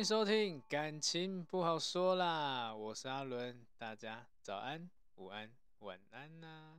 [0.00, 6.72] 欢迎收听，感情不好说啦，我是阿伦，大家早安、午安、晚安呐、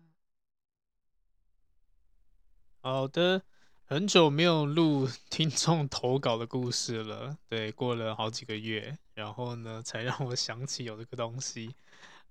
[2.82, 3.44] 好的，
[3.86, 11.76] 很久没有录听众投稿的故事了，对，过了好几个月，然后呢，才让我想起有这个东西。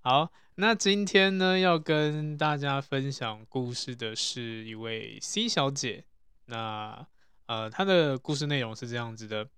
[0.01, 6.05] 好，那今天呢，要跟大家分享故事的是一位 C 小姐，
[6.47, 7.07] 那
[7.47, 9.49] 呃，她的故事内容是这样子的。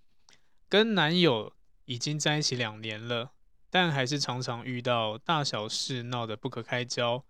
[0.73, 1.53] 跟男友
[1.85, 3.33] 已经在一起两年了，
[3.69, 7.27] 但还是常常遇到大小事闹得不可开交，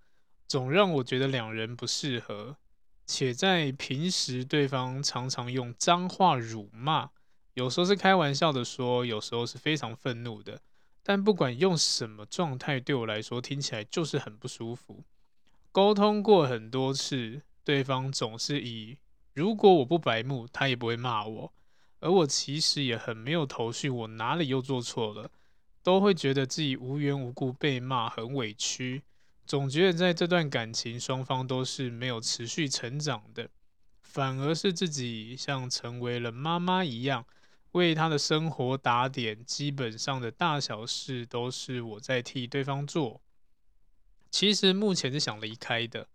[0.46, 2.58] 总让我觉得两人不适合。
[3.04, 7.10] 且在平时，对方常常用脏话辱骂，
[7.54, 10.60] 有时候是开玩笑的说，有时候是非常愤怒的。
[11.02, 15.02] 但不管用什么状态，对我来说听起来就是很不舒服。
[15.72, 18.98] 沟通过很多次，对方总是以
[19.34, 21.52] 如果我不白目，他也不会骂我。
[22.02, 25.30] 而我其实也很没有头绪，我哪里又做错了？
[25.84, 29.02] 都会觉得自己无缘无故被骂，很委屈，
[29.46, 33.48] 总觉得在这段感情双方都是没有持续成长的，
[34.02, 37.24] 反而是自己像成为了妈妈一样，
[37.72, 43.20] 为他的生活打点，基本上的大小事都是我在替对方做。
[44.30, 46.08] 其实目前是想离开的，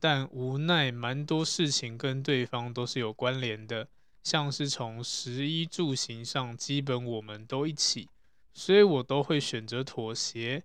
[0.00, 3.88] 但无奈蛮多事情跟对方都是有关联的。
[4.26, 8.08] 像是从食衣住行上，基本我们都一起，
[8.52, 10.64] 所以我都会选择妥协。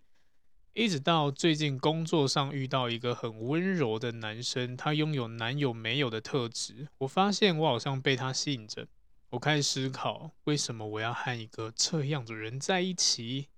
[0.74, 8.88] 一直到最近工作上遇到一个很温柔的男生，他拥有男友没有的特质，我发现我好像被他吸引着。
[9.30, 13.50] 我开始思考，为什么我要和一个这样的人在一起？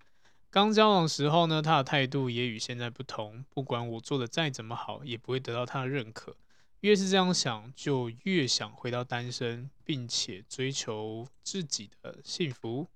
[0.49, 6.35] 刚交往时候呢，他的态度也与现在不同，不管我做的再怎么好，也不会得到他的认可。
[6.83, 12.89] 越是这样想，就越想回到单身，并且追求自己的幸福。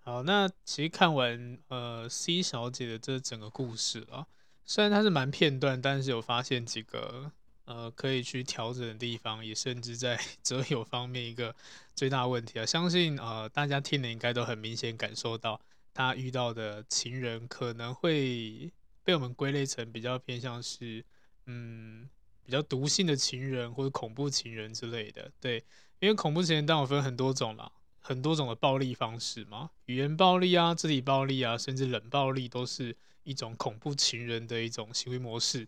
[0.00, 4.26] 好，那其实看完呃 C 小姐的这整个故事啊，
[4.66, 7.32] 虽然它是蛮片段，但是有发现几个
[7.64, 11.56] 呃可以去调整的地方，也甚至在 择友方面一个
[11.94, 12.66] 最大问题啊。
[12.66, 15.58] 相信呃大家听了应该都很明显感受到，
[15.94, 18.70] 她遇到的情人可能会
[19.02, 21.02] 被我们归类成比较偏向是。
[21.46, 22.08] 嗯，
[22.44, 25.64] 比较毒性的情人或者恐怖情人之类的，对，
[26.00, 27.70] 因为恐怖情人当然分很多种啦，
[28.00, 35.66] 很多种的暴力方式嘛，语言暴力啊、肢体暴力啊，甚至冷暴力都是一种恐怖情人的一种行为模式。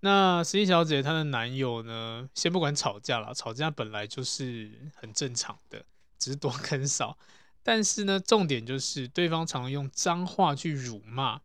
[0.00, 5.84] 那十一小姐她的男友呢，先不管吵架啦，吵架本来就是很正常的，
[6.18, 7.16] 只是多跟少。
[7.62, 11.40] 但是呢，重点就是对方常用脏话去辱骂，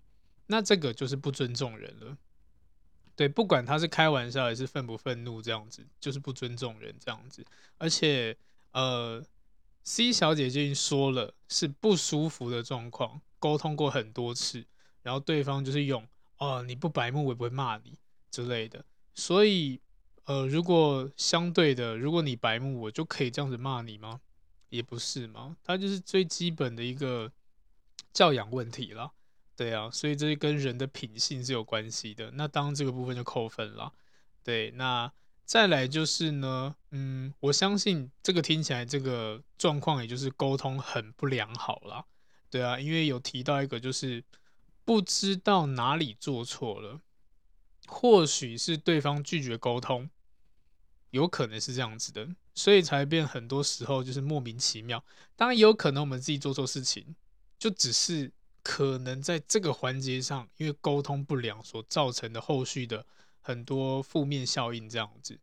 [0.47, 2.17] 那这个就是不尊重人了。
[3.19, 7.43] 对，不管他是开玩笑还是愤不愤怒，这样子就是不尊重人这样子。
[7.77, 8.33] 而且，
[8.71, 9.21] 呃
[9.83, 14.65] ，C 小姐已经说了是不舒服的状况，沟通过很多次，
[15.03, 16.07] 然后对方就是用
[16.39, 17.97] “哦，你不白目，我也不会骂你”
[18.31, 18.85] 之类的。
[19.13, 19.81] 所以，
[20.23, 24.21] 呃，如果相对的，如果你白目，我就可以这样子骂你吗？
[24.69, 27.29] 也不是嘛，他就是最基本的一个
[28.13, 29.11] 教养问题了。
[29.59, 32.31] 对啊，所以这跟人的品性是有关系的。
[32.31, 33.91] 那当这个部分就扣分了。
[34.41, 35.11] 对，那
[35.43, 42.05] 再来就是呢，嗯，我相信这个听起来这个状况，也就是沟通很不良好了。
[42.49, 44.23] 对啊，因为有提到一个就是
[44.85, 47.01] 不知道哪里做错了，
[47.85, 50.09] 或许是对方拒绝沟通，
[51.09, 55.03] 有可能是这样子的，所以才变很多时候就是莫名其妙。
[55.35, 57.17] 当然也有可能我们自己做错事情，
[57.57, 58.31] 就只是。
[58.69, 63.03] 可能在这个环节上，因为沟通不良所造成的后续的
[63.41, 65.39] 很多负面效应，这样子。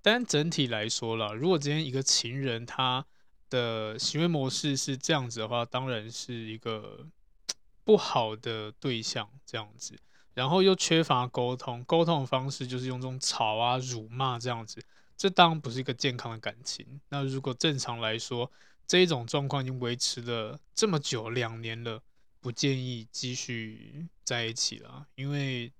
[0.00, 3.04] 但整体来说啦，如果今天一个情人他
[3.50, 7.06] 的行为模式是这样子的话，当然是一个
[7.84, 9.94] 不好的对象，这样子。
[10.32, 14.82] 然后又缺乏沟通，沟通的方式就是用这种吵啊、辱骂这样子，
[15.18, 16.98] 这当然不是一个健康的感情。
[17.10, 18.50] 那如果正常来说，
[18.86, 22.02] 这一种状况已经维持了这么久，两年了，
[22.40, 25.06] 不建议继续在一起了。
[25.14, 25.72] 因为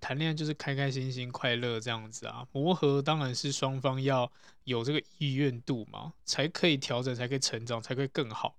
[0.00, 2.46] 谈恋爱就是开开心心、快乐这样子啊。
[2.52, 4.30] 磨合当然是双方要
[4.62, 8.56] 有这个意愿度嘛，才可以调整，才可以成长，才可以更好。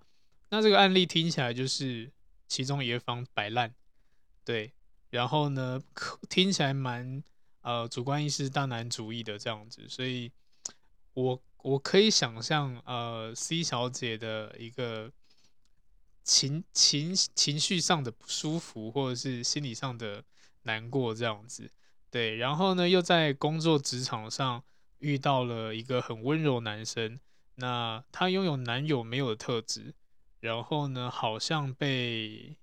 [0.50, 2.12] 那这个案例听起来就是
[2.48, 3.74] 其中一方摆烂，
[4.44, 4.74] 对，
[5.10, 5.82] 然后呢，
[6.28, 7.24] 听起来蛮
[7.62, 10.30] 呃主观意识大男主义的这样子，所以
[11.14, 11.42] 我。
[11.62, 15.12] 我可以想象，呃，C 小姐的一个
[16.24, 20.24] 情情情绪上的不舒服，或者是心理上的
[20.64, 21.70] 难过这样子，
[22.10, 22.38] 对。
[22.38, 24.64] 然后呢，又在工作职场上
[25.00, 27.20] 遇到了一个很温柔男生，
[27.56, 29.94] 那他拥有男友没有的特质，
[30.40, 32.58] 然后呢，好像被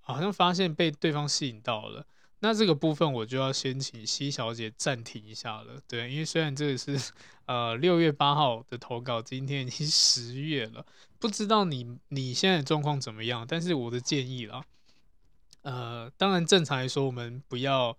[0.00, 2.06] 好像发现被对方吸引到了。
[2.42, 7.12] 那这个部分我就要先请 C 小姐暂停一下了，对，因为虽然这个是
[7.44, 10.84] 呃六月八号的投稿，今天已经 十月了，
[11.18, 13.46] 不知道你你现在状况怎么样？
[13.46, 14.64] 但是我的建议啦，
[15.62, 17.96] 呃，当然正常来说，我们不要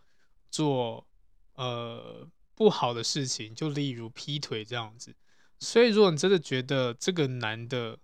[0.50, 1.06] 做
[1.54, 5.16] 呃不好的事情，就例如劈腿这样子。
[5.60, 8.00] 所以如果你真的觉得这个男的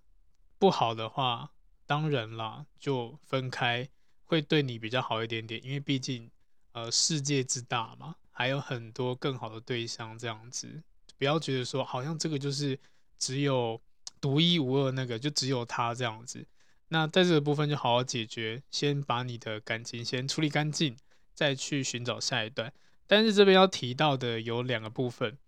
[0.56, 1.50] 不好的话，
[1.84, 3.88] 当然啦，就分开。
[4.28, 6.30] 会对你比较好一点点，因为毕竟，
[6.72, 10.82] 呃，世界之大嘛，还有很多更好的对象这样子，
[11.16, 12.78] 不要觉得说好像这个就是
[13.18, 13.80] 只有
[14.20, 16.46] 独一无二那个，就只有他这样子。
[16.90, 20.94] 那在这个部分就好好解决，先把你的感情先处理干净，
[21.32, 22.70] 再去寻找下一段。
[23.06, 25.38] 但是这边要提到的有两个部分，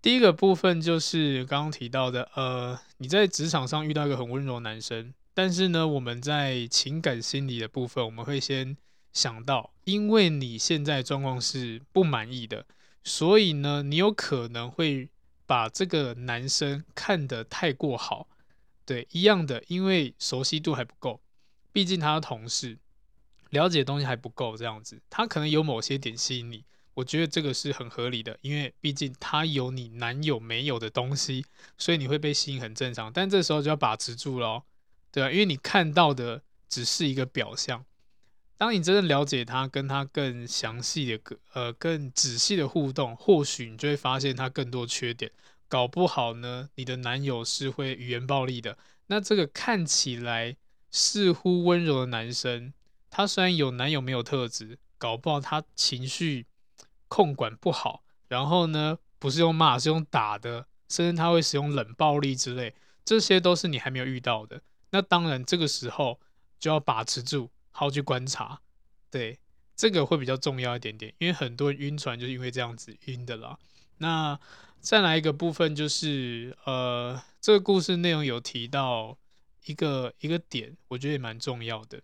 [0.00, 5.12] 第一个部分就是刚刚提到的，呃，你在职场上遇到一个很温柔的男生。
[5.42, 8.76] 但是呢，我们在情感心理的部分，我们会先
[9.10, 12.66] 想到，因为你现在状况是不满意的，
[13.04, 15.08] 所以呢，你有可能会
[15.46, 18.28] 把这个男生看得太过好。
[18.84, 21.22] 对，一样的，因为熟悉度还不够，
[21.72, 22.76] 毕竟他的同事，
[23.48, 31.46] 了解的东西还不够，这样子，他可能有某些点吸引你，我觉得这个是很合理的，因为毕竟他有你男友没有的东西，
[31.78, 33.10] 所以你会被吸引，很正常。
[33.10, 34.62] 但这时候就要把持住了。
[35.12, 37.84] 对啊，因为你看到的只是一个表象，
[38.56, 45.32] 当你真正了解他，跟他更详细的、呃更仔细的互动，或许你就会发现他更多缺点。
[45.68, 48.76] 搞不好呢，你的男友是会语言暴力的。
[49.06, 50.56] 那这个看起来
[50.90, 52.72] 似乎温柔的男生，
[53.08, 56.46] 他虽然有男友没有特质，搞不好他情绪
[57.08, 62.74] 控管不好，然后呢，不是用骂，是用打的，甚至他会使用冷暴力之类，
[63.04, 64.60] 这些都是你还没有遇到的。
[64.90, 66.20] 那当然，这个时候
[66.58, 68.60] 就要把持住，好好去观察，
[69.10, 69.38] 对，
[69.76, 73.58] 这个会比较重要一点点，因为很多晕船就是因为这样子晕的啦。
[73.98, 74.38] 那
[74.80, 79.16] 再来一个部分就是，呃，这个故事内容有提到
[79.66, 82.00] 一个一个点，我觉得也蛮重要的。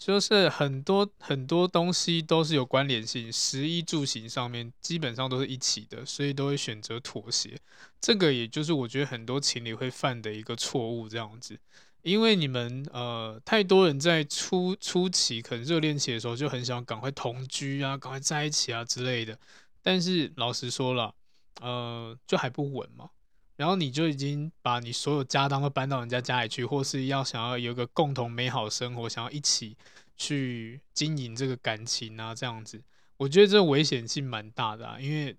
[0.00, 7.60] 就是很多很多东西都是有关联性，食衣住行上面基本上都是一起的，所以都会选择妥协。
[8.00, 11.58] 这个也就是我觉得很多情侣会犯的一个错误，这样子。
[12.00, 19.38] 因为你们呃太多人在初初期可能热恋期的时候就很想赶快同居啊，赶快在一起啊之类的，
[19.82, 21.14] 但是老实说了，
[21.60, 23.10] 呃，就还不稳嘛。
[23.60, 29.76] 然后你就已经把你所有家当都搬到人家家里去，或是要想要有一个共同美好生活，想要一起
[30.16, 32.82] 去经营这个感情啊，这样子，
[33.18, 35.36] 我觉得这危险性蛮大的啊，因为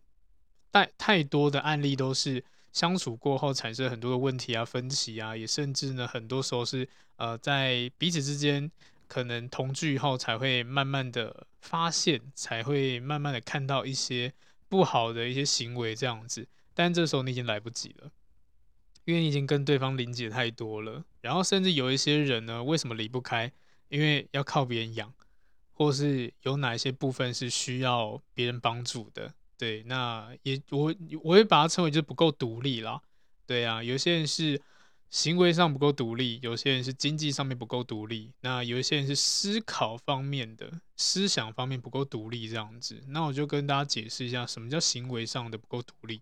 [0.71, 8.69] 太太多的案例都是相处过后产生很多的问题啊、分歧啊，也甚至呢，很多时候是呃在彼此之间
[9.07, 14.31] 可能同居以后才会慢慢的发现，才会慢慢的看到一些
[14.69, 16.47] 不好的一些行为这样子。
[16.73, 18.11] 但这时候你已经来不及了，
[19.06, 21.04] 因为你已经跟对方连接太多了。
[21.21, 23.51] 然后甚至有一些人呢，为什么离不开？
[23.90, 25.13] 因为要靠别人养，
[25.73, 29.33] 或是有哪一些部分是需要别人帮助的。
[29.57, 33.01] 对，那也我我会把它称为就是不够独立啦。
[33.45, 34.59] 对啊，有些人是
[35.09, 43.04] 行为上不够独立，有些人是经济上面不够独立，那有一些人是思考方面的思想方面不够独立这样子。
[43.09, 46.21] 那我就跟大家解释一下，什么叫行为上的不够独立。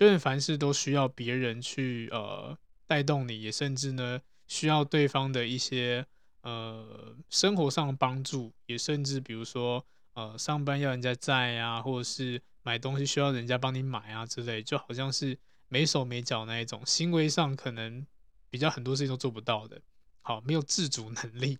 [0.00, 6.06] 就是凡事都需要别人去呃带动你，也甚至呢需要对方的一些
[6.40, 15.36] 呃生活上的帮助，也甚至比如说呃上班要人家载啊，或者是买东西需要人家帮你买啊之类，就好像是
[15.68, 18.06] 没手没脚那一种，行为上可能
[18.48, 19.82] 比较很多事情都做不到的，
[20.22, 21.58] 好，没有自主能力。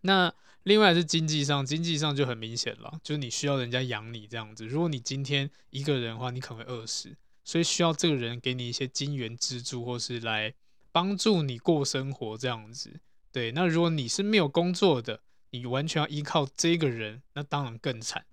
[0.00, 4.66] 那另外是经济上，经济上就很明显了，就是你需要人家养你这样子。
[4.66, 7.14] 如果你今天一个人的话，你可能会饿死。
[7.44, 10.54] 所以需要这个人给你一些金援资助，或是来
[10.92, 13.00] 帮助你过生活这样子。
[13.32, 15.20] 对，那如果你是没有工作的，
[15.50, 18.24] 你完全要依靠这个人，那当然更惨，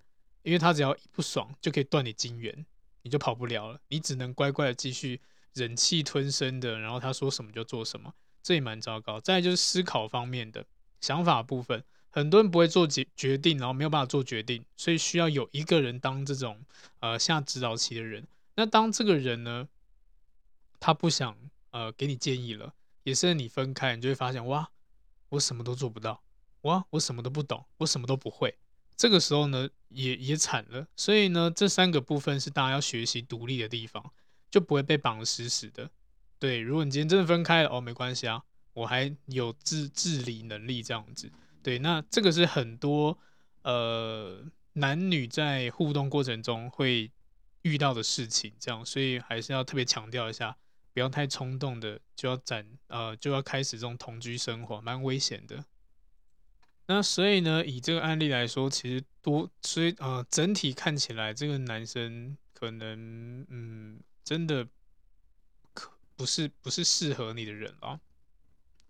[0.42, 2.64] 因为他只要一不爽就可以断你金援，
[3.02, 5.20] 你就跑不了了，你只能乖乖的继续
[5.54, 9.18] 忍气吞声的，然后他说什么就做什么，这也蛮糟糕。
[9.20, 10.64] 再就是思考方面的
[11.00, 16.60] 想法部分，很多人不会做决决定，然后没有办法做决定，所以需要有一个人当这种
[17.00, 18.26] 呃下指导棋的人。
[18.54, 19.68] 那当这个人呢，
[20.78, 21.36] 他不想
[21.70, 24.70] 呃给你建议了，也是你分开，你就会发现哇，
[25.30, 26.22] 我什么都做不到，
[26.62, 28.56] 哇，我什么都不懂，我什么都不会。
[28.96, 30.86] 这个时候呢，也也惨了。
[30.94, 34.12] 所以呢，这三个部分是大家要学习独立的地方，
[34.50, 35.88] 就不会被绑得死死的。
[36.38, 38.42] 对，如果你今天真的分开了，哦，没关系啊，
[38.74, 41.30] 我还有自自理能力这样子。
[41.62, 43.18] 对，那这个是很多
[43.62, 44.42] 呃
[44.74, 47.10] 男女在互动过程中会
[47.62, 50.56] 遇到的事情，这样，所以还是要特别强调一下，
[50.92, 55.64] 不要太冲动的就要展呃就要开始这种同居生活，蛮危险的。
[56.86, 64.66] 那所以呢，以这个案例来说，其实多，所以呃，整体看起来这个男生可能，嗯，真的
[65.72, 68.00] 可不是不是适合你的人啊。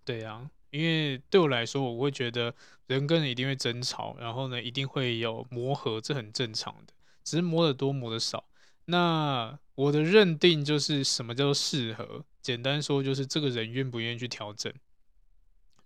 [0.02, 2.54] 对啊，因为对我来说，我会觉得
[2.86, 8.42] 人跟人一定会争吵，然后呢，一定会有磨合，这很正常的，只是磨得多，磨得少。
[8.90, 12.24] 那我的认定就是什么叫做适合？
[12.42, 14.72] 简单说就是这个人愿不愿意去调整。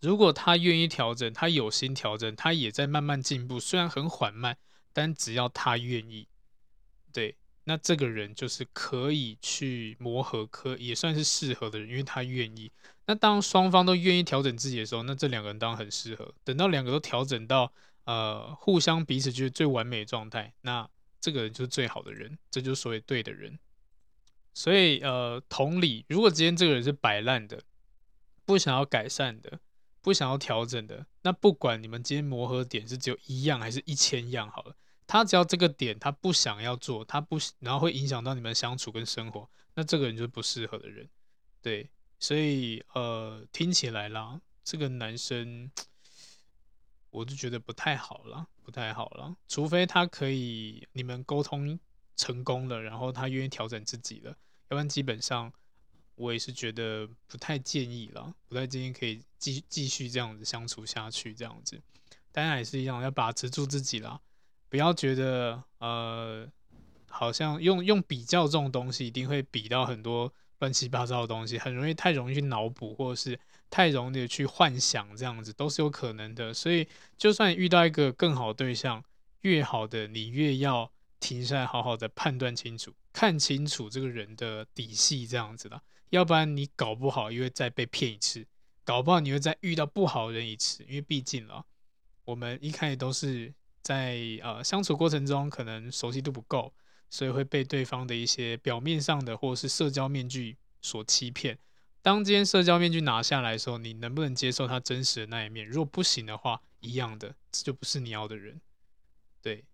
[0.01, 4.57] 如果他愿意调整，他有心调整，他也在慢慢进步，虽然很缓慢，
[4.93, 6.29] 但只要他愿意，
[7.13, 12.71] 对，那这个人就是可以去磨合，可也算是适合的人，因为他愿意。
[13.07, 16.35] 那当双方都愿意调整自己的时候，那这两个人当然很适合。
[16.45, 17.73] 等到两个都调整到
[18.05, 20.89] 呃互相彼此就是最完美的状态，那
[21.25, 23.59] 这个人就是最好的人，这就是所谓对的人。
[24.53, 27.63] 所以呃，同理，如果今天这个人是摆烂的，
[28.45, 29.61] 不想要改善的。
[30.05, 34.77] 不想要调整的，那不管你们今天磨合点是只有一样还是一千样好了，
[35.07, 41.09] 他只要这个点他不想要做，他不然后会影响到你们相处跟生活，那这个人就是不适合的人。
[41.63, 41.89] 对，
[42.19, 45.71] 所以呃，听起来啦，这个男生
[47.15, 51.79] 我就觉得不太好了，不太好了，除非他可以你们沟通
[52.17, 55.53] 成功了，然后他愿意调整自己了，要不然基本上。
[56.17, 61.83] 我也是觉得不太建议了，不太建议可以继继续这样子相处下去，这样子，
[62.31, 64.21] 当然也是一样，要把持住自己啦，
[64.69, 66.49] 不要觉得呃，
[67.09, 73.37] 好像用用比较这种东西，一定会比到很多乱七八糟的东西，很容易太容易去脑补，或者是
[73.75, 76.55] 太容易去幻想，这样子都是有可能的。
[76.55, 76.87] 所以，
[77.19, 79.03] 就算遇到一个更好对象，
[79.41, 85.83] 越好的你越要停下来，好好的判断清楚，看清楚这个人的底细，这样子的。
[86.11, 88.47] 要不然你搞不好又会再被骗一次，
[88.85, 91.65] 搞不好你会再遇到不好的人一次，因为毕竟啊，
[92.25, 93.53] 我们一开始都是
[93.83, 96.73] 在呃相处过程中可能熟悉度不够，
[97.11, 101.59] 所以会被对方的一些表面上的或者是社交面具所欺骗。
[102.05, 105.67] 当今天社交面具拿下来的时候，你能不能接受他真实的那一面？
[105.67, 108.61] 如果不行的话，一样的，这就不是你要的人。
[109.41, 109.65] 对，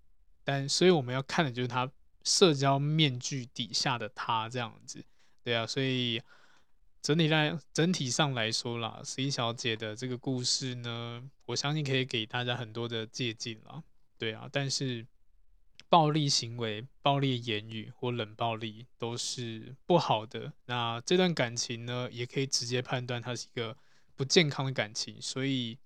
[0.44, 1.90] 但所以我们要看的就是他
[2.22, 5.04] 社交面具底下的他这样子。
[5.42, 6.22] 对啊，所以
[7.02, 13.82] 整体来整体上来说啦，C 小姐的这个故事呢，我相信可以给大家很多的借鉴啦。
[14.16, 15.04] 对啊，但是
[15.90, 20.50] 暴力行为、暴力言语或冷暴力都是不好的。
[20.64, 23.76] 那这段感情呢，也可以直接判断它是一个
[24.16, 25.20] 不健康的感情。
[25.20, 25.76] 所以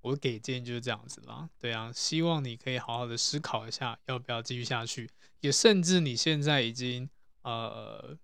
[0.00, 1.50] 我给建议就是这样子啦。
[1.58, 5.10] 对啊，希望你可以好好的思考一下，要不要继续下去。
[5.40, 7.10] 也甚至你现在已经
[7.42, 8.16] 呃。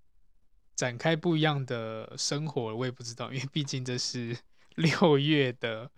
[0.77, 4.35] 展开不一样的生活了，我也不知道，因为毕竟这是
[4.77, 5.91] 六月的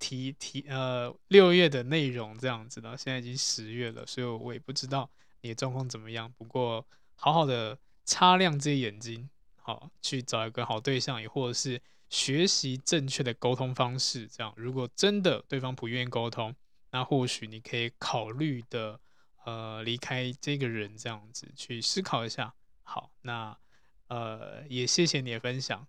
[0.00, 5.08] 提提呃六月的内容这样子的，现在已经十月了，所以我也不知道
[5.42, 6.32] 你的状况怎么样。
[6.36, 14.26] 不过好好的擦亮这些眼睛，好去找一个好对象，也或者是学习正确的沟通方式。
[14.26, 16.52] 这样，如果真的对方不愿意沟通，
[16.90, 18.98] 那或许你可以考虑的
[19.44, 22.52] 呃离开这个人，这样子去思考一下。
[22.82, 23.56] 好，那。
[24.10, 25.86] 呃，也谢谢你的分享，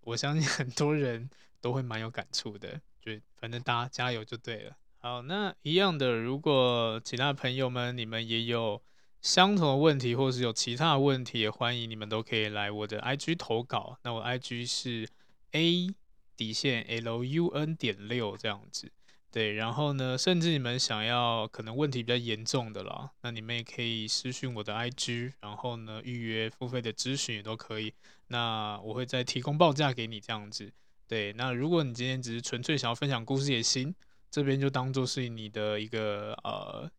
[0.00, 4.76] 我相信很多人都会蛮有感触的，就反正大家加油就对了。
[4.98, 8.80] 好，那一样的，如果其他朋友们你们也有
[9.20, 13.98] 相同的问题，或是有其他问题，也欢迎你们都可以来我的 IG 投稿。
[14.02, 15.06] 那我 IG 是
[15.50, 15.88] A
[16.36, 18.90] 底线 L U N 点六这样子。
[19.30, 27.92] 对，然后呢，甚至你们想要可能问题比较严重的啦，那你们也可以私讯我的 IG，然后呢，预约付费的咨询也都可以。
[28.28, 30.72] 那我会再提供报价给你这样子。
[31.06, 33.94] 对，那如果你今天只是纯粹想要分享故事也行，
[34.30, 36.90] 这边就当做是你的一个呃，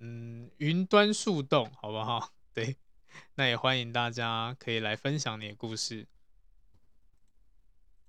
[0.00, 2.32] 嗯，云端树洞，好不好？
[2.54, 2.76] 对，
[3.34, 6.06] 那也欢迎大家可以来分享你的故事。